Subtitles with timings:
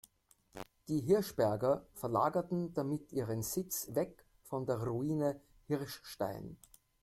[0.87, 6.57] Die Hirschberger verlagerten damit ihren Sitz weg von der Ruine Hirschstein.